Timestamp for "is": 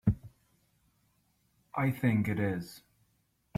2.39-2.81